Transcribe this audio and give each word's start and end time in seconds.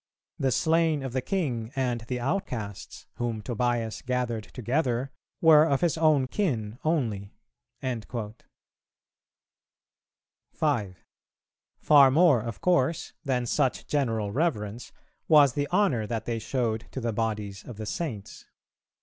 The 0.39 0.51
slain 0.51 1.03
of 1.03 1.13
the 1.13 1.21
king 1.21 1.71
and 1.75 2.01
the 2.01 2.19
outcasts, 2.19 3.05
whom 3.17 3.43
Tobias 3.43 4.01
gathered 4.01 4.45
together, 4.45 5.11
were 5.41 5.63
of 5.63 5.81
his 5.81 5.95
own 5.95 6.25
kin 6.25 6.79
only."[404:2] 6.83 8.33
5. 10.53 11.05
Far 11.77 12.09
more 12.09 12.41
of 12.41 12.61
course 12.61 13.13
than 13.23 13.45
such 13.45 13.85
general 13.85 14.31
reverence 14.31 14.91
was 15.27 15.53
the 15.53 15.67
honour 15.71 16.07
that 16.07 16.25
they 16.25 16.39
showed 16.39 16.87
to 16.93 16.99
the 16.99 17.13
bodies 17.13 17.63
of 17.63 17.77
the 17.77 17.85
Saints. 17.85 18.45